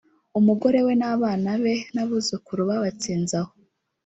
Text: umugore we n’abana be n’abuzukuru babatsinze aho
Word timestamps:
umugore 0.39 0.79
we 0.85 0.93
n’abana 1.01 1.49
be 1.63 1.75
n’abuzukuru 1.93 2.61
babatsinze 2.69 3.35
aho 3.41 3.51